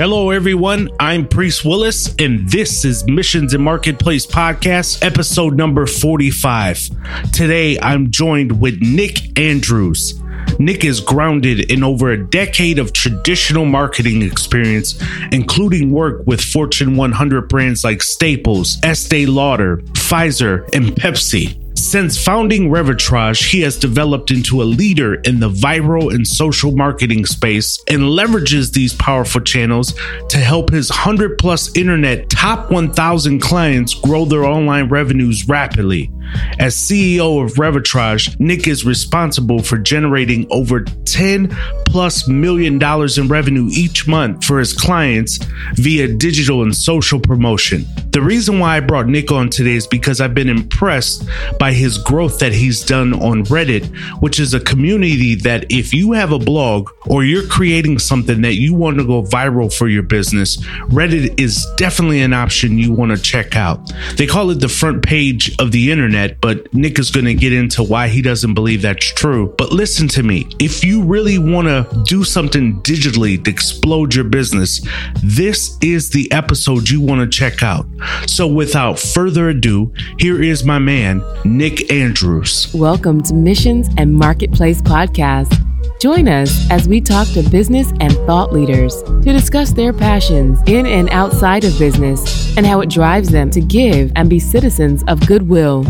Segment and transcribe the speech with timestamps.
[0.00, 0.88] Hello, everyone.
[0.98, 6.88] I'm Priest Willis, and this is Missions and Marketplace Podcast, episode number 45.
[7.32, 10.18] Today, I'm joined with Nick Andrews.
[10.58, 14.98] Nick is grounded in over a decade of traditional marketing experience,
[15.32, 21.59] including work with Fortune 100 brands like Staples, Estee Lauder, Pfizer, and Pepsi.
[21.80, 27.24] Since founding Revitrage, he has developed into a leader in the viral and social marketing
[27.24, 29.94] space and leverages these powerful channels
[30.28, 36.12] to help his 100 plus internet top 1,000 clients grow their online revenues rapidly.
[36.58, 41.48] As CEO of Revitrage, Nick is responsible for generating over 10
[41.86, 45.38] plus million dollars in revenue each month for his clients
[45.74, 47.84] via digital and social promotion.
[48.10, 51.98] The reason why I brought Nick on today is because I've been impressed by his
[51.98, 53.86] growth that he's done on Reddit,
[54.20, 58.54] which is a community that if you have a blog or you're creating something that
[58.54, 60.56] you want to go viral for your business,
[60.88, 63.92] Reddit is definitely an option you want to check out.
[64.16, 67.34] They call it the front page of the internet internet, but Nick is going to
[67.34, 69.54] get into why he doesn't believe that's true.
[69.56, 74.24] But listen to me if you really want to do something digitally to explode your
[74.24, 74.80] business,
[75.22, 77.86] this is the episode you want to check out.
[78.26, 82.72] So without further ado, here is my man, Nick Andrews.
[82.74, 85.69] Welcome to Missions and Marketplace Podcast.
[86.00, 90.86] Join us as we talk to business and thought leaders to discuss their passions in
[90.86, 95.26] and outside of business and how it drives them to give and be citizens of
[95.26, 95.84] goodwill.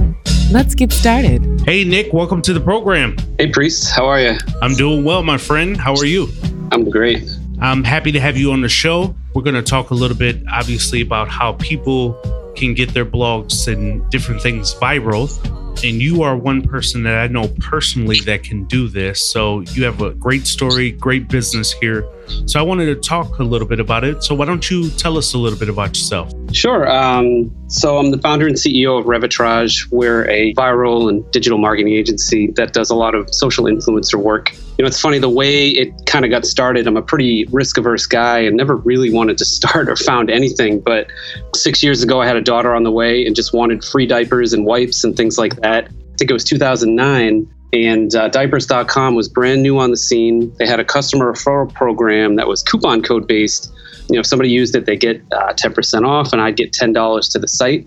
[0.50, 1.60] Let's get started.
[1.60, 3.16] Hey, Nick, welcome to the program.
[3.38, 4.36] Hey, Priest, how are you?
[4.62, 5.76] I'm doing well, my friend.
[5.76, 6.28] How are you?
[6.72, 7.30] I'm great.
[7.60, 9.14] I'm happy to have you on the show.
[9.34, 12.20] We're going to talk a little bit, obviously, about how people
[12.56, 15.28] can get their blogs and different things viral
[15.82, 19.30] and you are one person that I know personally that can do this.
[19.30, 22.06] So you have a great story, great business here.
[22.46, 24.22] So I wanted to talk a little bit about it.
[24.22, 26.32] So why don't you tell us a little bit about yourself?
[26.52, 26.88] Sure.
[26.90, 29.90] Um, so I'm the founder and CEO of Revitrage.
[29.90, 34.54] We're a viral and digital marketing agency that does a lot of social influencer work.
[34.80, 36.86] You know, it's funny the way it kind of got started.
[36.86, 40.80] I'm a pretty risk averse guy and never really wanted to start or found anything.
[40.80, 41.08] But
[41.54, 44.54] six years ago, I had a daughter on the way and just wanted free diapers
[44.54, 45.84] and wipes and things like that.
[45.84, 50.50] I think it was 2009 and uh, diapers.com was brand new on the scene.
[50.56, 53.70] They had a customer referral program that was coupon code based.
[54.08, 57.32] You know, if somebody used it, they get uh, 10% off, and I'd get $10
[57.32, 57.84] to the site.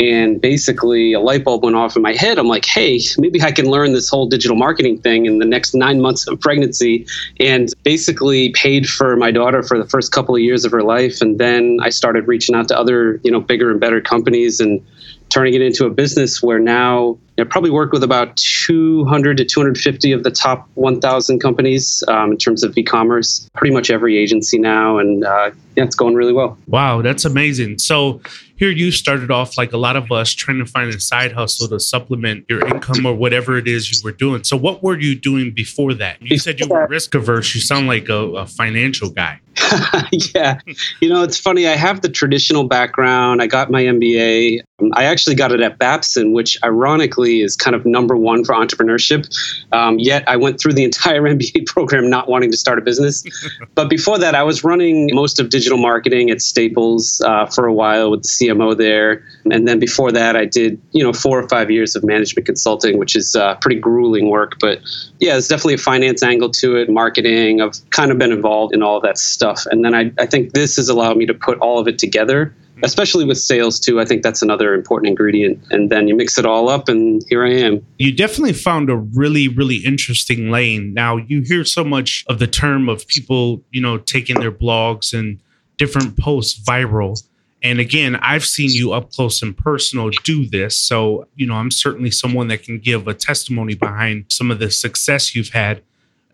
[0.00, 2.38] And basically, a light bulb went off in my head.
[2.38, 5.74] I'm like, hey, maybe I can learn this whole digital marketing thing in the next
[5.74, 7.06] nine months of pregnancy.
[7.38, 11.20] And basically, paid for my daughter for the first couple of years of her life.
[11.20, 14.84] And then I started reaching out to other, you know, bigger and better companies and
[15.28, 20.12] turning it into a business where now I probably work with about 200 to 250
[20.12, 23.48] of the top 1,000 companies um, in terms of e-commerce.
[23.54, 26.56] Pretty much every agency now, and uh, yeah, it's going really well.
[26.66, 27.78] Wow, that's amazing.
[27.78, 28.20] So
[28.56, 31.68] here you started off like a lot of us trying to find a side hustle
[31.68, 34.44] to supplement your income or whatever it is you were doing.
[34.44, 36.22] So what were you doing before that?
[36.22, 37.54] You said you were risk averse.
[37.54, 39.40] You sound like a, a financial guy.
[40.34, 40.58] yeah.
[41.00, 41.66] You know, it's funny.
[41.66, 43.42] I have the traditional background.
[43.42, 44.60] I got my MBA.
[44.94, 49.28] I actually got it at Babson, which ironically is kind of number one for entrepreneurship.
[49.72, 53.24] Um, yet I went through the entire MBA program not wanting to start a business.
[53.74, 57.72] but before that, I was running most of digital marketing at Staples uh, for a
[57.72, 59.24] while with the CMO there.
[59.50, 62.98] And then before that, I did, you know, four or five years of management consulting,
[62.98, 64.58] which is uh, pretty grueling work.
[64.60, 64.80] But
[65.20, 67.60] yeah, there's definitely a finance angle to it, marketing.
[67.60, 69.66] I've kind of been involved in all of that stuff.
[69.70, 72.54] And then I, I think this has allowed me to put all of it together
[72.84, 74.00] especially with sales too.
[74.00, 75.58] I think that's another important ingredient.
[75.70, 77.84] And then you mix it all up, and here I am.
[77.98, 80.94] You definitely found a really, really interesting lane.
[80.94, 85.18] Now you hear so much of the term of people, you know, taking their blogs
[85.18, 85.40] and
[85.78, 87.20] different posts viral.
[87.62, 90.76] And again, I've seen you up close and personal do this.
[90.76, 94.70] So, you know, I'm certainly someone that can give a testimony behind some of the
[94.70, 95.82] success you've had.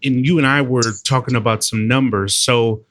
[0.02, 2.34] And you and I were talking about some numbers.
[2.34, 2.82] So,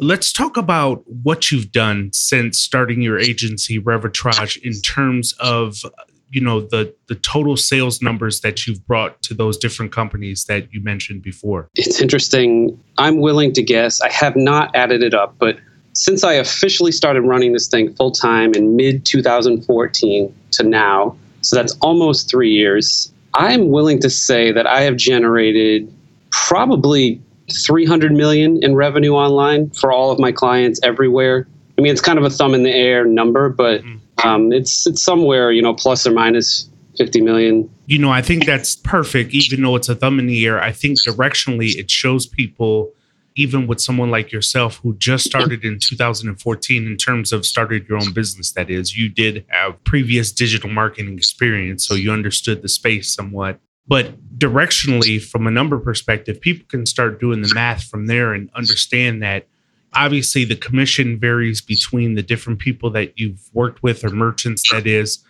[0.00, 5.82] let's talk about what you've done since starting your agency revitrage in terms of
[6.30, 10.72] you know the the total sales numbers that you've brought to those different companies that
[10.72, 11.68] you mentioned before.
[11.74, 12.78] It's interesting.
[12.98, 14.00] I'm willing to guess.
[14.00, 15.58] I have not added it up but
[15.94, 21.56] since i officially started running this thing full time in mid 2014 to now so
[21.56, 25.92] that's almost 3 years i'm willing to say that i have generated
[26.30, 31.46] probably 300 million in revenue online for all of my clients everywhere.
[31.78, 34.28] I mean, it's kind of a thumb in the air number, but mm-hmm.
[34.28, 37.70] um, it's it's somewhere you know plus or minus 50 million.
[37.86, 39.32] You know, I think that's perfect.
[39.34, 42.92] Even though it's a thumb in the air, I think directionally it shows people
[43.36, 47.98] even with someone like yourself who just started in 2014 in terms of started your
[47.98, 52.68] own business that is you did have previous digital marketing experience so you understood the
[52.68, 58.06] space somewhat but directionally from a number perspective people can start doing the math from
[58.06, 59.46] there and understand that
[59.92, 64.86] obviously the commission varies between the different people that you've worked with or merchants that
[64.86, 65.24] is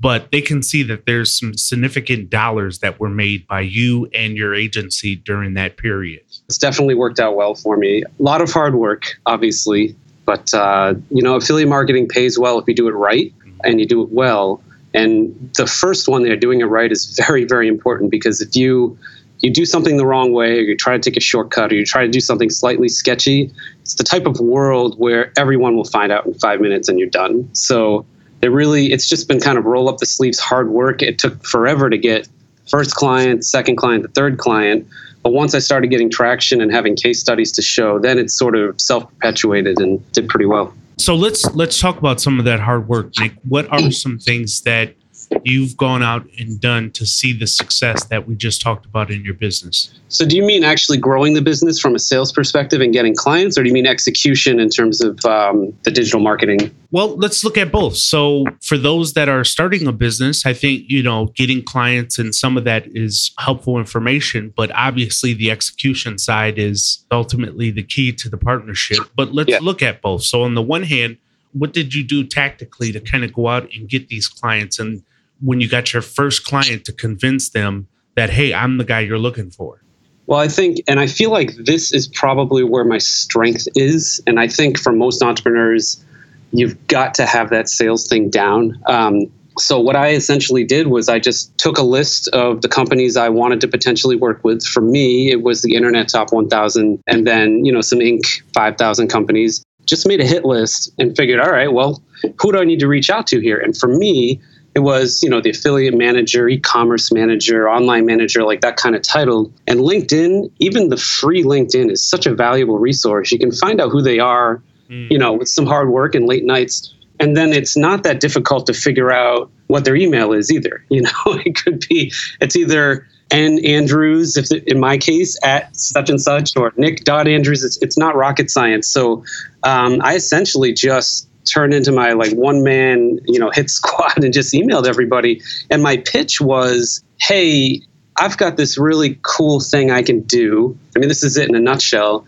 [0.00, 4.36] but they can see that there's some significant dollars that were made by you and
[4.36, 6.22] your agency during that period.
[6.46, 8.02] It's definitely worked out well for me.
[8.02, 12.66] A lot of hard work, obviously, but uh, you know, affiliate marketing pays well if
[12.66, 13.32] you do it right
[13.62, 14.62] and you do it well.
[14.92, 18.98] And the first one there, doing it right, is very, very important because if you
[19.40, 21.84] you do something the wrong way, or you try to take a shortcut, or you
[21.86, 23.50] try to do something slightly sketchy,
[23.80, 27.08] it's the type of world where everyone will find out in five minutes and you're
[27.08, 27.48] done.
[27.54, 28.04] So
[28.42, 31.02] it really it's just been kind of roll up the sleeves hard work.
[31.02, 32.28] It took forever to get
[32.68, 34.86] first client second client the third client.
[35.22, 38.56] But once i started getting traction and having case studies to show then it sort
[38.56, 42.88] of self-perpetuated and did pretty well so let's let's talk about some of that hard
[42.88, 43.32] work nick.
[43.48, 44.94] What are some things that
[45.44, 49.24] you've gone out and done to see the success that we just talked about in
[49.24, 49.98] your business?
[50.08, 53.56] So, do you mean actually growing the business from a sales perspective and getting clients,
[53.56, 56.74] or do you mean execution in terms of um, the digital marketing?
[56.90, 57.96] Well, let's look at both.
[57.96, 62.34] So, for those that are starting a business, I think, you know, getting clients and
[62.34, 68.12] some of that is helpful information, but obviously the execution side is ultimately the key
[68.12, 68.98] to the partnership.
[69.14, 69.58] But let's yeah.
[69.60, 70.24] look at both.
[70.24, 71.18] So, on the one hand,
[71.52, 75.02] what did you do tactically to kind of go out and get these clients and
[75.40, 79.18] when you got your first client to convince them that, hey, I'm the guy you're
[79.18, 79.82] looking for?
[80.26, 84.20] Well, I think, and I feel like this is probably where my strength is.
[84.26, 86.04] And I think for most entrepreneurs,
[86.52, 88.80] you've got to have that sales thing down.
[88.86, 93.16] Um, so what I essentially did was I just took a list of the companies
[93.16, 94.64] I wanted to potentially work with.
[94.64, 98.42] For me, it was the Internet Top 1000, and then you know some Inc.
[98.54, 99.64] 5000 companies.
[99.84, 102.00] Just made a hit list and figured, all right, well,
[102.40, 103.58] who do I need to reach out to here?
[103.58, 104.40] And for me,
[104.74, 109.02] it was you know the affiliate manager e-commerce manager online manager like that kind of
[109.02, 109.52] title.
[109.66, 113.32] And linkedin even the free linkedin is such a valuable resource.
[113.32, 115.10] You can find out who they are mm.
[115.10, 116.94] you know with some hard work and late nights.
[117.18, 120.84] And then it's not that difficult to figure out what their email is either.
[120.90, 126.10] You know it could be it's either n andrews if in my case at such
[126.10, 127.64] and such or nick dot andrews.
[127.64, 128.88] It's, it's not rocket science.
[128.88, 129.24] So
[129.62, 134.32] um, i essentially just turned into my like one man, you know, hit squad and
[134.32, 135.42] just emailed everybody.
[135.70, 137.82] And my pitch was, hey,
[138.16, 140.76] I've got this really cool thing I can do.
[140.94, 142.26] I mean, this is it in a nutshell.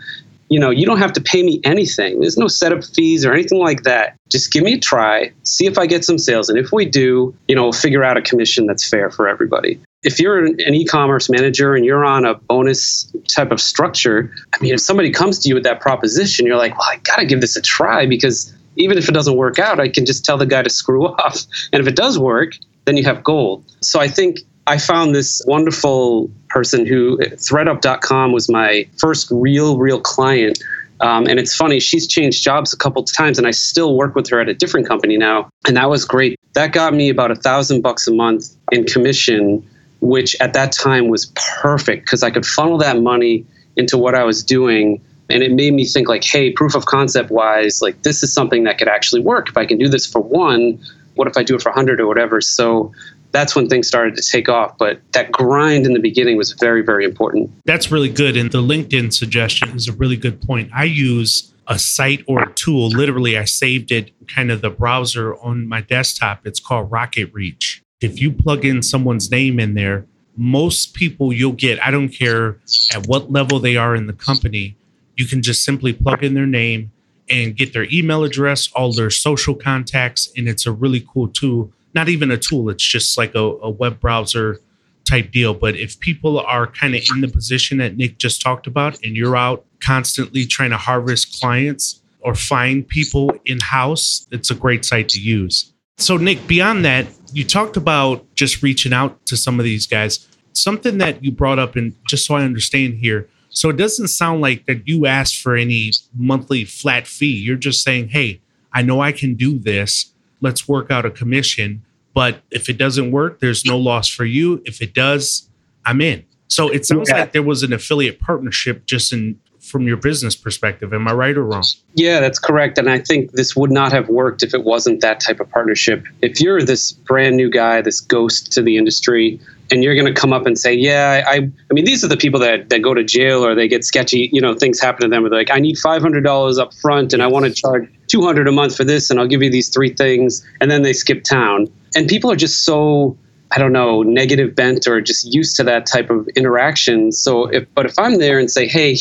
[0.49, 2.20] You know, you don't have to pay me anything.
[2.20, 4.17] There's no setup fees or anything like that.
[4.31, 6.49] Just give me a try, see if I get some sales.
[6.49, 9.81] And if we do, you know, figure out a commission that's fair for everybody.
[10.03, 14.59] If you're an e commerce manager and you're on a bonus type of structure, I
[14.61, 17.25] mean, if somebody comes to you with that proposition, you're like, well, I got to
[17.25, 20.39] give this a try because even if it doesn't work out, I can just tell
[20.39, 21.45] the guy to screw off.
[21.73, 23.65] And if it does work, then you have gold.
[23.81, 30.01] So I think I found this wonderful person who ThredUp.com was my first real, real
[30.01, 30.63] client.
[31.01, 34.29] Um, and it's funny, she's changed jobs a couple times, and I still work with
[34.31, 35.51] her at a different company now.
[35.67, 36.39] And that was great.
[36.53, 39.69] That got me about a thousand bucks a month in commission,
[40.01, 43.45] which at that time was perfect because I could funnel that money
[43.77, 45.01] into what I was doing
[45.33, 48.65] and it made me think like hey proof of concept wise like this is something
[48.65, 49.49] that could actually work.
[49.49, 50.81] If i can do this for one
[51.15, 52.41] what if i do it for 100 or whatever?
[52.41, 52.93] So
[53.33, 54.77] that's when things started to take off.
[54.77, 57.51] But that grind in the beginning was very very important.
[57.65, 58.37] That's really good.
[58.37, 60.71] And the linkedin suggestion is a really good point.
[60.75, 65.37] I use a site or a tool literally i saved it kind of the browser
[65.37, 66.47] on my desktop.
[66.47, 67.81] It's called RocketReach.
[68.01, 72.59] If you plug in someone's name in there most people you'll get i don't care
[72.95, 74.77] at what level they are in the company
[75.16, 76.92] you can just simply plug in their name
[77.31, 81.73] and get their email address, all their social contacts, and it's a really cool tool.
[81.95, 84.61] Not even a tool, it's just like a, a web browser
[85.04, 85.54] type deal.
[85.54, 89.16] But if people are kind of in the position that Nick just talked about, and
[89.16, 94.85] you're out constantly trying to harvest clients or find people in house, it's a great
[94.85, 95.73] site to use.
[95.99, 100.28] So, Nick, beyond that, you talked about just reaching out to some of these guys.
[100.54, 104.40] Something that you brought up, and just so I understand here, so it doesn't sound
[104.40, 107.37] like that you asked for any monthly flat fee.
[107.37, 108.40] You're just saying, hey,
[108.73, 110.12] I know I can do this.
[110.40, 111.82] Let's work out a commission.
[112.14, 114.62] But if it doesn't work, there's no loss for you.
[114.64, 115.49] If it does,
[115.85, 116.25] I'm in.
[116.49, 117.21] So it sounds yeah.
[117.21, 119.38] like there was an affiliate partnership just in
[119.73, 120.93] from your business perspective.
[120.93, 121.64] Am I right or wrong?
[121.95, 122.79] Yeah, that's correct.
[122.79, 126.05] And I think this would not have worked if it wasn't that type of partnership.
[126.21, 130.21] If you're this brand new guy, this ghost to the industry, and you're going to
[130.21, 132.93] come up and say, "Yeah, I, I mean, these are the people that, that go
[132.93, 135.23] to jail or they get sketchy, you know, things happen to them.
[135.23, 137.91] Where they're like, I need five hundred dollars up front, and I want to charge
[138.07, 140.83] two hundred a month for this, and I'll give you these three things, and then
[140.83, 141.73] they skip town.
[141.97, 143.17] And people are just so,
[143.50, 147.11] I don't know, negative bent or just used to that type of interaction.
[147.11, 148.99] So, if but if I'm there and say, "Hey,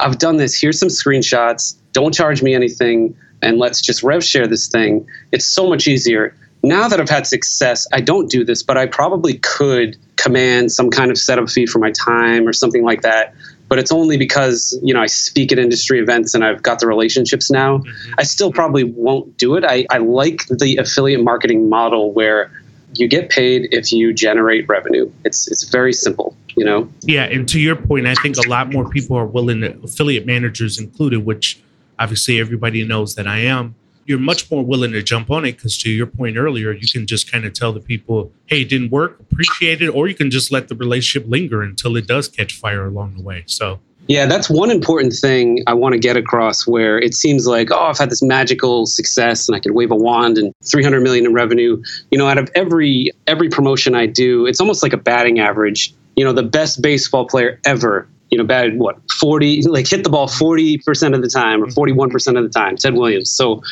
[0.00, 0.60] I've done this.
[0.60, 1.76] Here's some screenshots.
[1.92, 6.34] Don't charge me anything, and let's just rev share this thing," it's so much easier
[6.64, 10.90] now that I've had success, I don't do this, but I probably could command some
[10.90, 13.34] kind of setup fee for my time or something like that.
[13.68, 16.86] But it's only because you know I speak at industry events and I've got the
[16.86, 17.78] relationships now.
[17.78, 18.14] Mm-hmm.
[18.18, 19.64] I still probably won't do it.
[19.64, 22.50] I, I like the affiliate marketing model where
[22.94, 25.10] you get paid if you generate revenue.
[25.24, 26.88] It's it's very simple, you know.
[27.02, 30.26] Yeah, and to your point, I think a lot more people are willing to affiliate
[30.26, 31.62] managers included, which
[31.98, 33.74] obviously everybody knows that I am
[34.06, 37.06] you're much more willing to jump on it because to your point earlier you can
[37.06, 40.30] just kind of tell the people hey it didn't work appreciate it or you can
[40.30, 44.26] just let the relationship linger until it does catch fire along the way so yeah
[44.26, 47.98] that's one important thing i want to get across where it seems like oh i've
[47.98, 51.82] had this magical success and i can wave a wand and 300 million in revenue
[52.10, 55.94] you know out of every every promotion i do it's almost like a batting average
[56.16, 60.10] you know the best baseball player ever you know, batted what 40, like hit the
[60.10, 63.30] ball 40% of the time or 41% of the time, Ted Williams.
[63.30, 63.62] So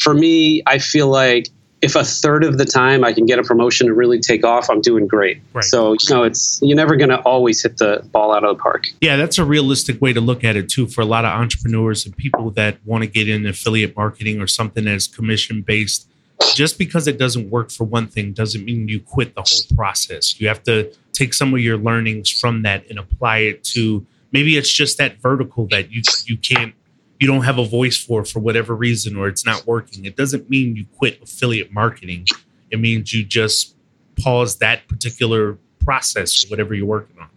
[0.00, 1.48] for me, I feel like
[1.82, 4.70] if a third of the time I can get a promotion to really take off,
[4.70, 5.40] I'm doing great.
[5.52, 5.64] Right.
[5.64, 8.62] So, you know, it's, you're never going to always hit the ball out of the
[8.62, 8.86] park.
[9.00, 12.06] Yeah, that's a realistic way to look at it too for a lot of entrepreneurs
[12.06, 16.08] and people that want to get in affiliate marketing or something that's commission based.
[16.54, 20.40] Just because it doesn't work for one thing doesn't mean you quit the whole process.
[20.40, 24.56] You have to take some of your learnings from that and apply it to maybe
[24.56, 26.74] it's just that vertical that you you can't
[27.22, 30.50] you don't have a voice for for whatever reason or it's not working it doesn't
[30.50, 32.26] mean you quit affiliate marketing.
[32.70, 33.76] It means you just
[34.20, 37.28] pause that particular process or whatever you're working on.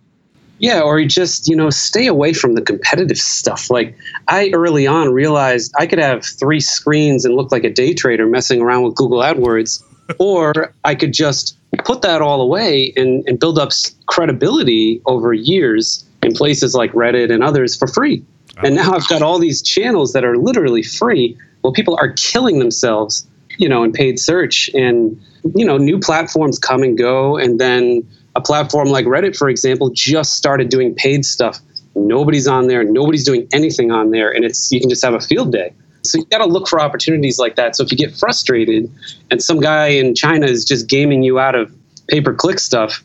[0.57, 3.69] Yeah or you just you know stay away from the competitive stuff.
[3.69, 3.95] Like
[4.27, 8.25] i early on realized i could have three screens and look like a day trader
[8.25, 9.83] messing around with google adwords
[10.19, 13.71] or i could just put that all away and, and build up
[14.07, 18.23] credibility over years in places like Reddit and others for free.
[18.63, 21.37] And now I've got all these channels that are literally free.
[21.61, 24.69] Well, people are killing themselves, you know, in paid search.
[24.73, 25.19] And,
[25.55, 27.37] you know, new platforms come and go.
[27.37, 31.59] And then a platform like Reddit, for example, just started doing paid stuff.
[31.95, 32.83] Nobody's on there.
[32.83, 34.29] Nobody's doing anything on there.
[34.29, 35.73] And it's you can just have a field day.
[36.03, 37.75] So you got to look for opportunities like that.
[37.75, 38.91] So if you get frustrated
[39.31, 41.73] and some guy in China is just gaming you out of
[42.07, 43.03] pay per click stuff,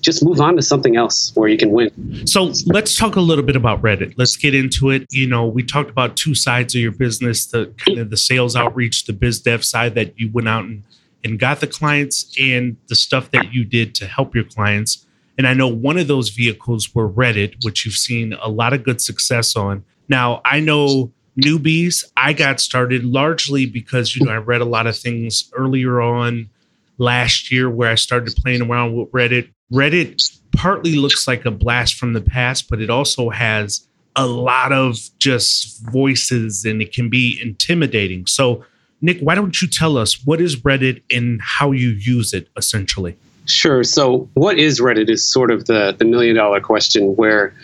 [0.00, 2.26] just move on to something else where you can win.
[2.26, 4.14] So let's talk a little bit about Reddit.
[4.16, 5.06] Let's get into it.
[5.10, 8.56] You know, we talked about two sides of your business, the kind of the sales
[8.56, 10.82] outreach, the biz dev side that you went out and,
[11.24, 15.06] and got the clients and the stuff that you did to help your clients.
[15.38, 18.82] And I know one of those vehicles were Reddit, which you've seen a lot of
[18.82, 19.84] good success on.
[20.08, 24.86] Now, I know newbies, I got started largely because, you know, I read a lot
[24.86, 26.50] of things earlier on
[26.98, 31.94] last year where I started playing around with Reddit Reddit partly looks like a blast
[31.94, 33.86] from the past, but it also has
[34.16, 38.26] a lot of just voices and it can be intimidating.
[38.26, 38.64] So,
[39.00, 43.16] Nick, why don't you tell us what is Reddit and how you use it essentially?
[43.46, 43.82] Sure.
[43.84, 47.54] So, what is Reddit is sort of the, the million dollar question where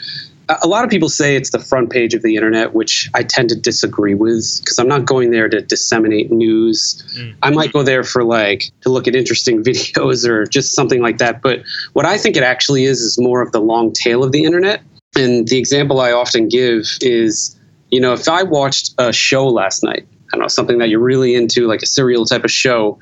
[0.49, 3.49] a lot of people say it's the front page of the internet, which I tend
[3.49, 7.03] to disagree with because I'm not going there to disseminate news.
[7.17, 7.35] Mm.
[7.43, 11.19] I might go there for like to look at interesting videos or just something like
[11.19, 11.43] that.
[11.43, 11.63] But
[11.95, 14.83] what I think it actually is is more of the long tail of the internet.
[15.17, 17.59] And the example I often give is,
[17.91, 21.01] you know, if I watched a show last night, I don't know, something that you're
[21.01, 22.99] really into, like a serial type of show,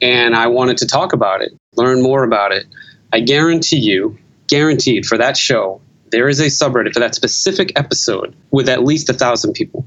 [0.00, 2.66] and I wanted to talk about it, learn more about it,
[3.12, 8.34] I guarantee you, guaranteed for that show, there is a subreddit for that specific episode
[8.50, 9.84] with at least a thousand people.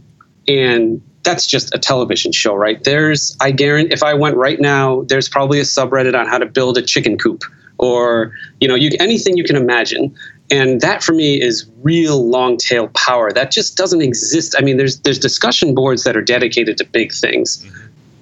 [0.47, 2.83] And that's just a television show, right?
[2.83, 6.45] There's, I guarantee, if I went right now, there's probably a subreddit on how to
[6.45, 7.43] build a chicken coop
[7.77, 10.15] or, you know, you, anything you can imagine.
[10.49, 13.31] And that for me is real long tail power.
[13.31, 14.55] That just doesn't exist.
[14.57, 17.65] I mean, there's there's discussion boards that are dedicated to big things.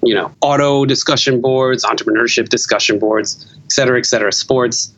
[0.03, 4.94] You know, auto discussion boards, entrepreneurship discussion boards, et cetera, et cetera, sports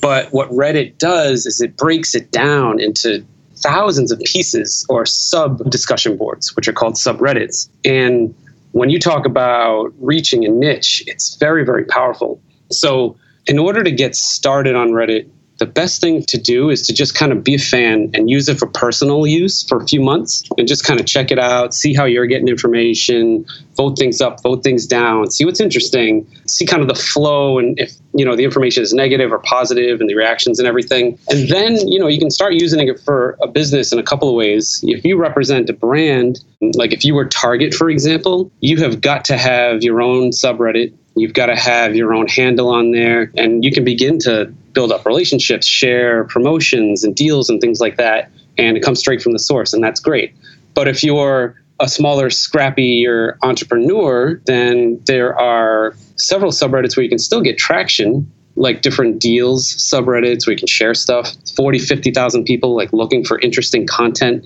[0.00, 3.24] but what Reddit does is it breaks it down into
[3.56, 7.68] thousands of pieces or sub discussion boards, which are called subreddits.
[7.84, 8.34] And
[8.72, 12.40] when you talk about reaching a niche, it's very, very powerful.
[12.70, 15.28] So, in order to get started on Reddit,
[15.58, 18.48] the best thing to do is to just kind of be a fan and use
[18.48, 21.74] it for personal use for a few months and just kind of check it out,
[21.74, 23.44] see how you're getting information,
[23.76, 27.78] vote things up, vote things down, see what's interesting, see kind of the flow and
[27.78, 31.18] if you know the information is negative or positive and the reactions and everything.
[31.28, 34.28] And then, you know, you can start using it for a business in a couple
[34.28, 34.80] of ways.
[34.82, 36.42] If you represent a brand,
[36.74, 40.92] like if you were Target, for example, you have got to have your own subreddit
[41.16, 44.92] You've got to have your own handle on there, and you can begin to build
[44.92, 48.30] up relationships, share promotions and deals and things like that.
[48.56, 50.34] And it comes straight from the source, and that's great.
[50.74, 57.18] But if you're a smaller, scrappier entrepreneur, then there are several subreddits where you can
[57.18, 62.74] still get traction, like different deals subreddits where you can share stuff 40 50000 people
[62.76, 64.44] like looking for interesting content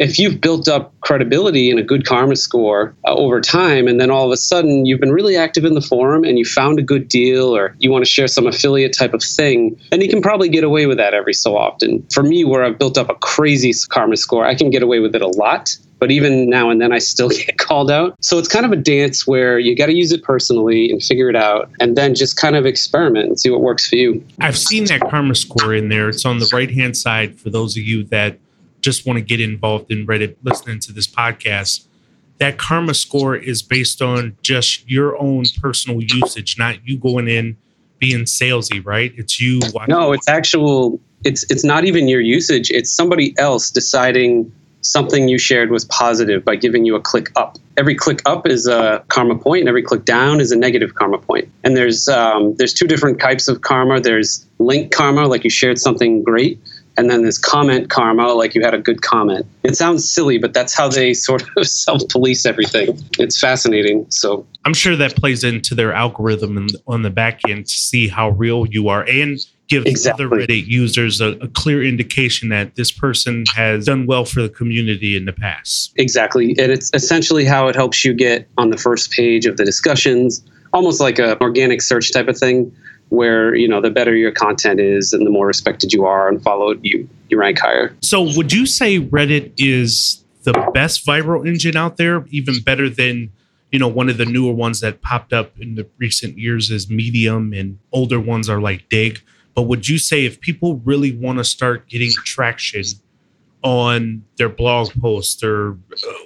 [0.00, 4.10] if you've built up credibility and a good karma score uh, over time, and then
[4.10, 6.82] all of a sudden you've been really active in the forum and you found a
[6.82, 10.22] good deal or you want to share some affiliate type of thing, then you can
[10.22, 12.04] probably get away with that every so often.
[12.12, 15.14] For me, where I've built up a crazy karma score, I can get away with
[15.14, 15.76] it a lot.
[15.98, 18.16] But even now and then, I still get called out.
[18.24, 21.28] So it's kind of a dance where you got to use it personally and figure
[21.28, 24.24] it out, and then just kind of experiment and see what works for you.
[24.40, 26.08] I've seen that karma score in there.
[26.08, 28.38] It's on the right hand side for those of you that
[28.80, 31.86] just want to get involved in Reddit listening to this podcast,
[32.38, 37.56] that karma score is based on just your own personal usage, not you going in
[37.98, 39.12] being salesy, right?
[39.16, 39.60] It's you.
[39.88, 40.98] No, it's actual.
[41.24, 42.70] It's it's not even your usage.
[42.70, 44.50] It's somebody else deciding
[44.82, 47.58] something you shared was positive by giving you a click up.
[47.76, 51.18] Every click up is a karma point, and every click down is a negative karma
[51.18, 51.50] point.
[51.62, 54.00] And there's um, there's two different types of karma.
[54.00, 56.58] There's link karma, like you shared something great,
[57.00, 59.46] and then this comment karma, like you had a good comment.
[59.62, 63.00] It sounds silly, but that's how they sort of self police everything.
[63.18, 64.04] It's fascinating.
[64.10, 68.30] So I'm sure that plays into their algorithm on the back end to see how
[68.30, 69.38] real you are and
[69.68, 70.26] give exactly.
[70.26, 74.48] other Reddit users a, a, clear indication that this person has done well for the
[74.50, 75.94] community in the past.
[75.96, 76.50] Exactly.
[76.58, 80.44] And it's essentially how it helps you get on the first page of the discussions,
[80.74, 82.76] almost like an organic search type of thing
[83.10, 86.42] where you know the better your content is and the more respected you are and
[86.42, 87.94] followed you you rank higher.
[88.00, 93.30] So would you say reddit is the best viral engine out there even better than
[93.70, 96.88] you know one of the newer ones that popped up in the recent years is
[96.88, 99.20] medium and older ones are like Digg
[99.54, 102.84] but would you say if people really want to start getting traction
[103.62, 105.76] on their blog post or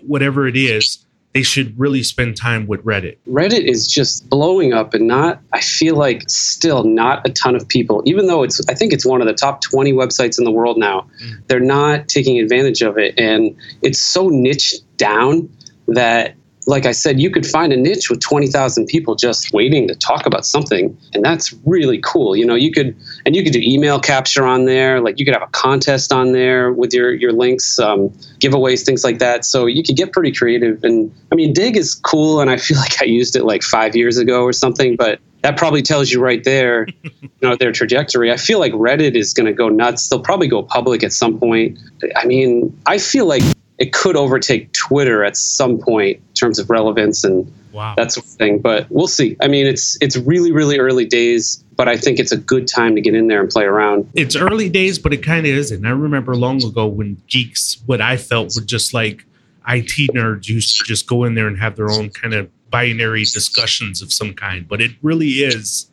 [0.06, 1.03] whatever it is
[1.34, 3.18] they should really spend time with Reddit.
[3.28, 7.68] Reddit is just blowing up and not I feel like still not a ton of
[7.68, 10.52] people even though it's I think it's one of the top 20 websites in the
[10.52, 11.06] world now.
[11.22, 11.46] Mm.
[11.48, 15.50] They're not taking advantage of it and it's so niche down
[15.88, 16.34] that
[16.66, 20.24] like I said, you could find a niche with 20,000 people just waiting to talk
[20.26, 20.96] about something.
[21.12, 22.34] And that's really cool.
[22.34, 22.96] You know, you could,
[23.26, 25.00] and you could do email capture on there.
[25.00, 29.04] Like you could have a contest on there with your, your links, um, giveaways, things
[29.04, 29.44] like that.
[29.44, 30.82] So you could get pretty creative.
[30.84, 32.40] And I mean, Digg is cool.
[32.40, 35.58] And I feel like I used it like five years ago or something, but that
[35.58, 38.32] probably tells you right there, you know, their trajectory.
[38.32, 40.08] I feel like Reddit is going to go nuts.
[40.08, 41.78] They'll probably go public at some point.
[42.16, 43.42] I mean, I feel like
[43.78, 47.94] it could overtake Twitter at some point in terms of relevance and wow.
[47.96, 48.60] that sort of thing.
[48.60, 49.36] But we'll see.
[49.40, 52.94] I mean, it's it's really really early days, but I think it's a good time
[52.94, 54.08] to get in there and play around.
[54.14, 55.70] It's early days, but it kind of is.
[55.70, 59.24] And I remember long ago when geeks, what I felt were just like
[59.66, 63.24] IT nerds used to just go in there and have their own kind of binary
[63.24, 64.68] discussions of some kind.
[64.68, 65.90] But it really is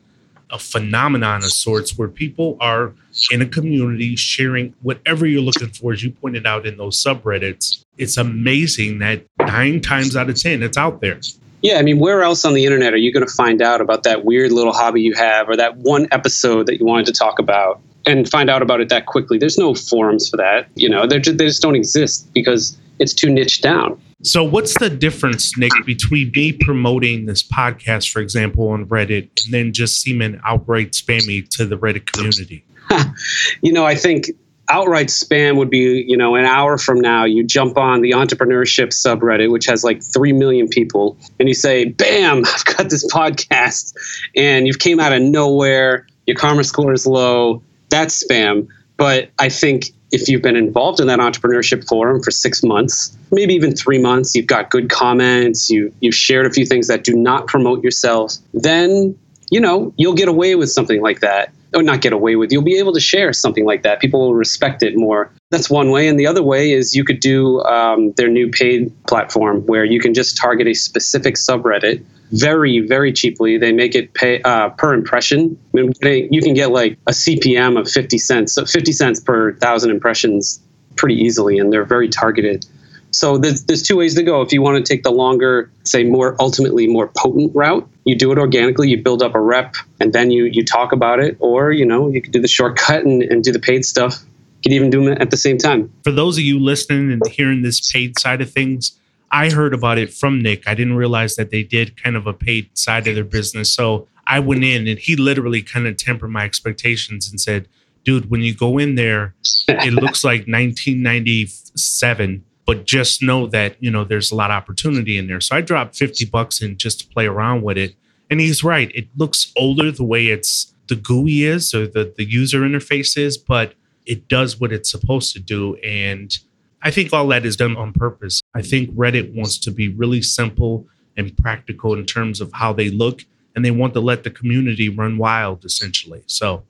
[0.52, 2.92] a phenomenon of sorts where people are
[3.30, 7.84] in a community sharing whatever you're looking for, as you pointed out in those subreddits.
[7.98, 11.18] It's amazing that nine times out of 10, it's out there.
[11.62, 14.02] Yeah, I mean, where else on the internet are you going to find out about
[14.02, 17.38] that weird little hobby you have or that one episode that you wanted to talk
[17.38, 19.38] about and find out about it that quickly?
[19.38, 20.68] There's no forums for that.
[20.74, 24.00] You know, just, they just don't exist because it's too niche down.
[24.22, 29.52] So, what's the difference, Nick, between me promoting this podcast, for example, on Reddit, and
[29.52, 32.64] then just seeming outright spammy to the Reddit community?
[33.62, 34.26] you know, I think
[34.68, 38.88] outright spam would be, you know, an hour from now, you jump on the entrepreneurship
[38.88, 43.94] subreddit, which has like 3 million people, and you say, bam, I've got this podcast,
[44.36, 47.62] and you've came out of nowhere, your karma score is low.
[47.88, 48.68] That's spam.
[48.96, 53.54] But I think if you've been involved in that entrepreneurship forum for six months, maybe
[53.54, 57.16] even three months, you've got good comments, you you've shared a few things that do
[57.16, 59.18] not promote yourself, then
[59.50, 61.52] you know you'll get away with something like that.
[61.74, 63.98] Or not get away with, you'll be able to share something like that.
[63.98, 65.32] People will respect it more.
[65.48, 66.06] That's one way.
[66.06, 69.98] And the other way is you could do um, their new paid platform where you
[69.98, 73.58] can just target a specific subreddit very, very cheaply.
[73.58, 75.58] They make it pay uh, per impression.
[75.74, 79.20] I mean, they, you can get like a CPM of 50 cents, so 50 cents
[79.20, 80.60] per thousand impressions
[80.96, 82.66] pretty easily, and they're very targeted.
[83.10, 84.40] So there's, there's two ways to go.
[84.40, 88.32] If you want to take the longer, say more ultimately more potent route, you do
[88.32, 91.72] it organically, you build up a rep, and then you you talk about it, or
[91.72, 94.18] you know you could do the shortcut and, and do the paid stuff.
[94.62, 95.92] You could even do them at the same time.
[96.04, 98.98] For those of you listening and hearing this paid side of things,
[99.32, 100.68] I heard about it from Nick.
[100.68, 103.74] I didn't realize that they did kind of a paid side of their business.
[103.74, 107.66] So I went in and he literally kind of tempered my expectations and said,
[108.04, 109.34] dude, when you go in there,
[109.68, 115.18] it looks like 1997 but just know that you know there's a lot of opportunity
[115.18, 117.94] in there so i dropped 50 bucks in just to play around with it
[118.30, 122.24] and he's right it looks older the way it's the GUI is or the, the
[122.24, 126.38] user interface is but it does what it's supposed to do and
[126.82, 130.22] i think all that is done on purpose i think reddit wants to be really
[130.22, 133.22] simple and practical in terms of how they look
[133.54, 136.62] and they want to let the community run wild essentially so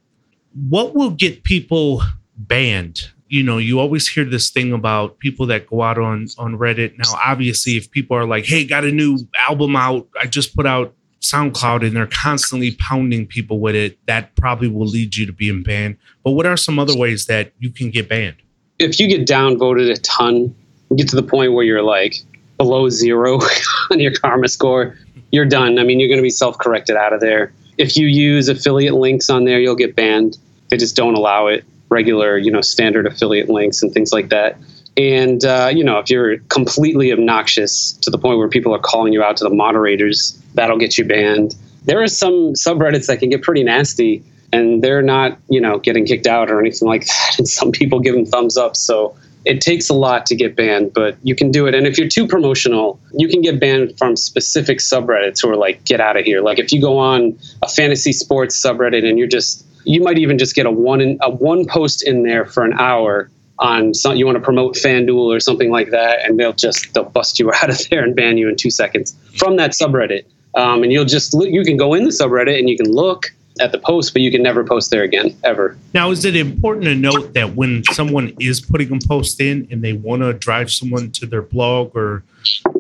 [0.68, 2.02] what will get people
[2.36, 6.58] banned you know, you always hear this thing about people that go out on on
[6.58, 6.98] Reddit.
[6.98, 10.06] Now, obviously, if people are like, "Hey, got a new album out.
[10.20, 14.86] I just put out SoundCloud," and they're constantly pounding people with it, that probably will
[14.86, 15.96] lead you to being banned.
[16.22, 18.36] But what are some other ways that you can get banned?
[18.82, 20.54] If you get downvoted a ton,
[20.96, 22.16] get to the point where you're like
[22.58, 23.40] below zero
[23.90, 24.96] on your karma score,
[25.30, 25.78] you're done.
[25.78, 27.52] I mean, you're going to be self-corrected out of there.
[27.78, 30.38] If you use affiliate links on there, you'll get banned.
[30.68, 34.58] They just don't allow it regular, you know, standard affiliate links and things like that.
[34.96, 39.12] And uh, you know, if you're completely obnoxious to the point where people are calling
[39.12, 41.54] you out to the moderators, that'll get you banned.
[41.84, 46.04] There are some subreddits that can get pretty nasty, and they're not, you know, getting
[46.04, 47.34] kicked out or anything like that.
[47.38, 48.76] And some people give them thumbs up.
[48.76, 51.74] So it takes a lot to get banned, but you can do it.
[51.74, 55.84] And if you're too promotional, you can get banned from specific subreddits who are like,
[55.84, 56.42] get out of here.
[56.42, 60.38] Like if you go on a fantasy sports subreddit and you're just you might even
[60.38, 64.16] just get a one in, a one post in there for an hour on some,
[64.16, 67.52] you want to promote FanDuel or something like that, and they'll just they'll bust you
[67.62, 70.24] out of there and ban you in two seconds from that subreddit.
[70.54, 73.72] Um, and you'll just you can go in the subreddit and you can look at
[73.72, 75.78] the post, but you can never post there again ever.
[75.94, 79.82] Now, is it important to note that when someone is putting a post in and
[79.82, 82.24] they want to drive someone to their blog or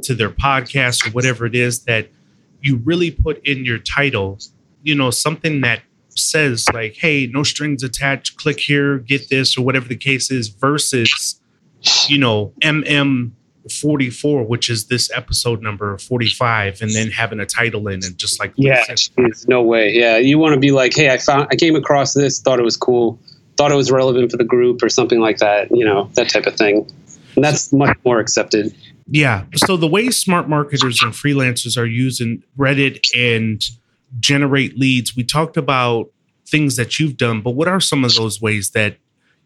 [0.02, 2.08] to their podcast or whatever it is, that
[2.60, 4.38] you really put in your title,
[4.82, 8.36] you know, something that says like, "Hey, no strings attached.
[8.36, 11.40] Click here, get this, or whatever the case is," versus,
[12.08, 13.32] you know, MM.
[13.70, 18.40] 44 which is this episode number 45 and then having a title in and just
[18.40, 18.84] like yeah
[19.16, 22.14] there's no way yeah you want to be like hey i found i came across
[22.14, 23.18] this thought it was cool
[23.56, 26.46] thought it was relevant for the group or something like that you know that type
[26.46, 26.88] of thing
[27.36, 28.74] and that's much more accepted
[29.06, 33.70] yeah so the way smart marketers and freelancers are using reddit and
[34.20, 35.16] generate leads.
[35.16, 36.10] We talked about
[36.46, 38.96] things that you've done, but what are some of those ways that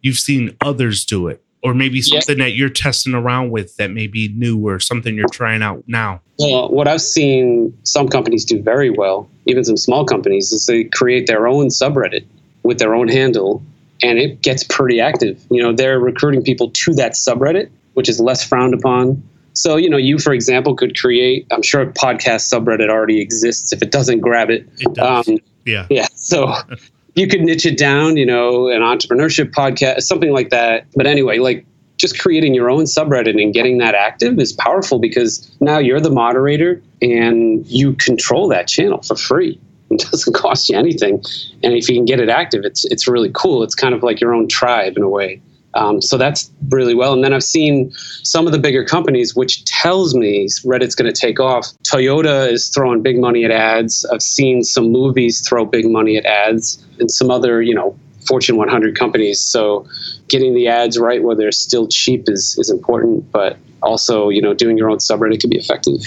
[0.03, 1.43] you've seen others do it?
[1.67, 2.45] Or maybe something yeah.
[2.45, 6.21] that you're testing around with that may be new or something you're trying out now?
[6.39, 10.85] Well, what I've seen some companies do very well, even some small companies, is they
[10.85, 12.25] create their own subreddit
[12.63, 13.65] with their own handle
[14.01, 15.45] and it gets pretty active.
[15.51, 19.21] You know, they're recruiting people to that subreddit, which is less frowned upon.
[19.55, 23.73] So, you know, you, for example, could create, I'm sure a podcast subreddit already exists.
[23.73, 25.29] If it doesn't grab it, it does.
[25.29, 25.89] Um, yeah.
[25.91, 26.07] Yeah.
[26.15, 26.55] So
[27.17, 30.87] you could niche it down, you know, an entrepreneurship podcast, something like that.
[30.95, 35.51] But anyway, like just creating your own subreddit and getting that active is powerful because
[35.61, 39.59] now you're the moderator and you control that channel for free.
[39.91, 41.23] It doesn't cost you anything.
[41.63, 43.63] And if you can get it active, it's it's really cool.
[43.63, 45.41] It's kind of like your own tribe in a way.
[45.77, 47.13] Um, so that's really well.
[47.13, 51.21] And then I've seen some of the bigger companies, which tells me Reddit's going to
[51.21, 51.67] take off.
[51.83, 54.05] Toyota is throwing big money at ads.
[54.13, 58.57] I've seen some movies throw big money at ads, and some other, you know, Fortune
[58.57, 59.41] 100 companies.
[59.41, 59.87] So
[60.29, 64.55] getting the ads right where they're still cheap is is important, but also, you know,
[64.55, 66.01] doing your own subreddit can be effective.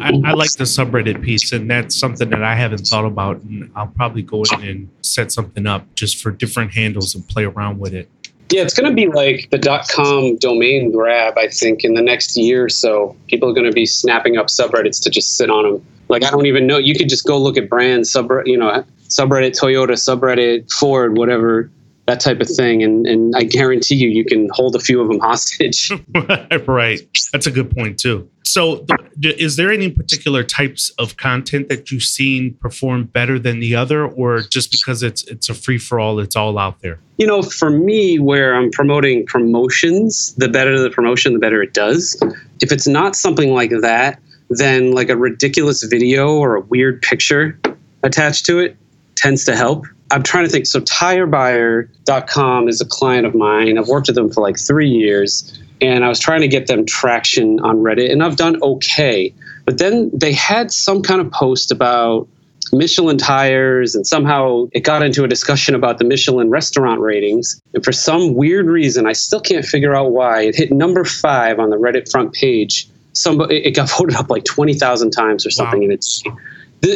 [0.00, 3.40] I, I, like the subreddit piece, and that's something that I haven't thought about.
[3.42, 7.44] And I'll probably go in and set something up just for different handles and play
[7.44, 8.08] around with it.
[8.50, 11.36] Yeah, it's going to be like the dot .com domain grab.
[11.36, 14.46] I think in the next year or so, people are going to be snapping up
[14.46, 15.86] subreddits to just sit on them.
[16.08, 16.78] Like I don't even know.
[16.78, 21.70] You could just go look at brands subreddit, you know, subreddit Toyota, subreddit Ford, whatever
[22.06, 25.08] that type of thing, and and I guarantee you, you can hold a few of
[25.08, 25.90] them hostage.
[26.66, 27.00] right.
[27.32, 28.30] That's a good point too.
[28.44, 28.86] So,
[29.22, 34.06] is there any particular types of content that you've seen perform better than the other,
[34.06, 37.00] or just because it's it's a free for all, it's all out there?
[37.18, 41.74] You know, for me, where I'm promoting promotions, the better the promotion, the better it
[41.74, 42.16] does.
[42.62, 47.58] If it's not something like that, then like a ridiculous video or a weird picture
[48.04, 48.76] attached to it
[49.16, 49.86] tends to help.
[50.10, 50.66] I'm trying to think.
[50.66, 53.78] So tirebuyer.com is a client of mine.
[53.78, 56.86] I've worked with them for like three years and I was trying to get them
[56.86, 59.34] traction on Reddit and I've done okay.
[59.64, 62.28] But then they had some kind of post about
[62.72, 67.60] Michelin tires, and somehow it got into a discussion about the Michelin restaurant ratings.
[67.74, 71.58] And for some weird reason, I still can't figure out why, it hit number five
[71.58, 72.88] on the Reddit front page.
[73.12, 75.80] Somebody, it got voted up like 20,000 times or something.
[75.80, 75.84] Wow.
[75.84, 76.22] And it's,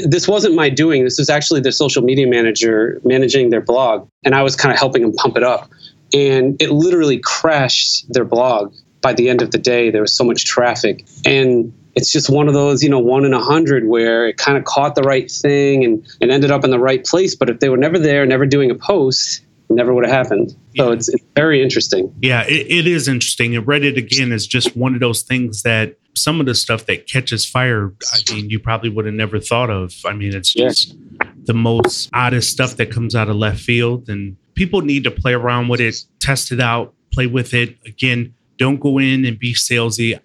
[0.07, 1.05] this wasn't my doing.
[1.05, 4.09] This was actually the social media manager managing their blog.
[4.25, 5.71] And I was kind of helping them pump it up.
[6.13, 9.91] And it literally crashed their blog by the end of the day.
[9.91, 11.07] There was so much traffic.
[11.25, 14.57] And it's just one of those, you know, one in a hundred where it kind
[14.57, 17.35] of caught the right thing and, and ended up in the right place.
[17.35, 20.51] But if they were never there, never doing a post, never would have happened.
[20.77, 20.93] So yeah.
[20.93, 22.15] it's, it's, very interesting.
[22.21, 23.57] Yeah, it, it is interesting.
[23.57, 27.07] And Reddit, again, is just one of those things that some of the stuff that
[27.07, 29.95] catches fire, I mean, you probably would have never thought of.
[30.05, 31.31] I mean, it's just yeah.
[31.45, 34.09] the most oddest stuff that comes out of left field.
[34.09, 37.77] And people need to play around with it, test it out, play with it.
[37.87, 40.19] Again, don't go in and be salesy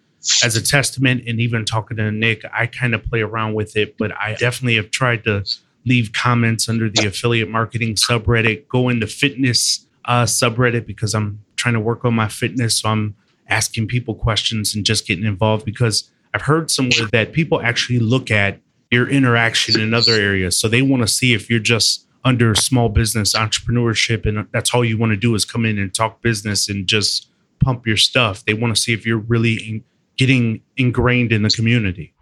[0.44, 3.98] as a testament and even talking to Nick, I kind of play around with it,
[3.98, 5.44] but I definitely have tried to
[5.86, 11.76] leave comments under the affiliate marketing subreddit, go into fitness uh, subreddit because I'm trying
[11.76, 12.80] to work on my fitness.
[12.80, 13.16] So I'm
[13.48, 18.32] asking people questions and just getting involved because I've heard somewhere that people actually look
[18.32, 18.60] at
[18.92, 20.58] your interaction in other areas.
[20.58, 24.84] So they want to see if you're just under small business entrepreneurship and that's all
[24.84, 27.30] you want to do is come in and talk business and just
[27.60, 28.44] pump your stuff.
[28.46, 29.84] They want to see if you're really in,
[30.18, 32.15] getting ingrained in the community.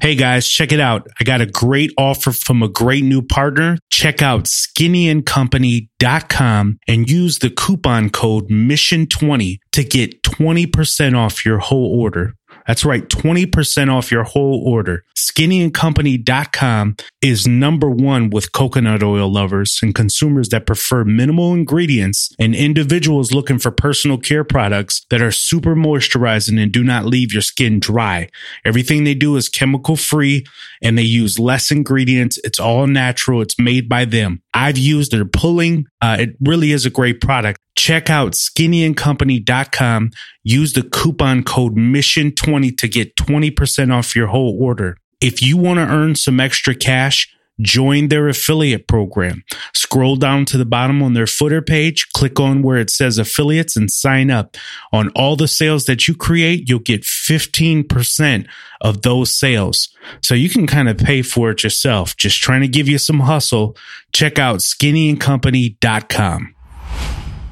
[0.00, 1.08] Hey guys, check it out.
[1.18, 3.78] I got a great offer from a great new partner.
[3.90, 11.98] Check out skinnyandcompany.com and use the coupon code MISSION20 to get 20% off your whole
[11.98, 12.34] order.
[12.66, 15.04] That's right, 20% off your whole order.
[15.16, 22.54] SkinnyandCompany.com is number one with coconut oil lovers and consumers that prefer minimal ingredients and
[22.54, 27.42] individuals looking for personal care products that are super moisturizing and do not leave your
[27.42, 28.28] skin dry.
[28.64, 30.44] Everything they do is chemical free
[30.82, 32.38] and they use less ingredients.
[32.44, 33.42] It's all natural.
[33.42, 34.42] It's made by them.
[34.56, 35.84] I've used their pulling.
[36.00, 37.60] Uh, it really is a great product.
[37.76, 40.10] Check out skinnyandcompany.com.
[40.44, 44.96] Use the coupon code MISSION20 to get 20% off your whole order.
[45.20, 49.44] If you want to earn some extra cash, join their affiliate program.
[49.74, 53.76] Scroll down to the bottom on their footer page, click on where it says affiliates
[53.76, 54.56] and sign up.
[54.92, 58.46] On all the sales that you create, you'll get 15%
[58.80, 59.88] of those sales.
[60.22, 62.16] So you can kind of pay for it yourself.
[62.16, 63.76] Just trying to give you some hustle.
[64.12, 66.54] Check out skinnyandcompany.com.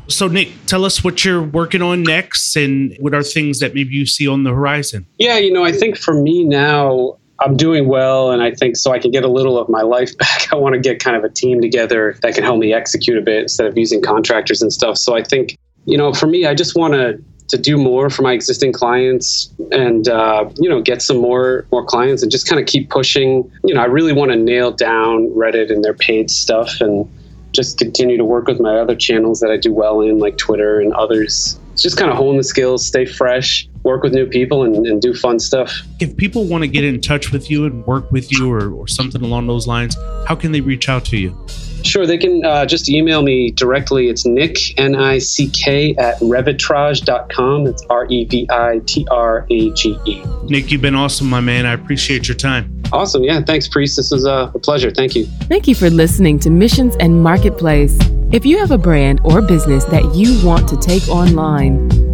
[0.07, 3.95] So, Nick, tell us what you're working on next and what are things that maybe
[3.95, 5.07] you see on the horizon?
[5.19, 8.93] Yeah, you know, I think for me now, I'm doing well, and I think so
[8.93, 10.53] I can get a little of my life back.
[10.53, 13.23] I want to get kind of a team together that can help me execute a
[13.23, 14.97] bit instead of using contractors and stuff.
[14.97, 18.23] So I think, you know, for me, I just want to to do more for
[18.23, 22.61] my existing clients and uh, you know get some more more clients and just kind
[22.61, 23.51] of keep pushing.
[23.65, 27.09] You know, I really want to nail down Reddit and their paid stuff and
[27.53, 30.81] just continue to work with my other channels that I do well in, like Twitter
[30.81, 31.59] and others.
[31.77, 35.15] Just kind of hone the skills, stay fresh, work with new people, and, and do
[35.15, 35.83] fun stuff.
[36.01, 38.89] If people want to get in touch with you and work with you or, or
[38.89, 41.47] something along those lines, how can they reach out to you?
[41.85, 44.09] Sure, they can uh, just email me directly.
[44.09, 47.67] It's Nick, N I C K, at revitrage.com.
[47.67, 50.23] It's R E V I T R A G E.
[50.45, 51.67] Nick, you've been awesome, my man.
[51.67, 52.83] I appreciate your time.
[52.91, 53.23] Awesome.
[53.23, 53.97] Yeah, thanks, Priest.
[53.97, 54.91] This was uh, a pleasure.
[54.91, 55.27] Thank you.
[55.43, 57.99] Thank you for listening to Missions and Marketplace.
[58.33, 62.14] If you have a brand or business that you want to take online,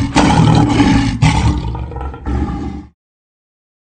[0.43, 0.90] Thank you.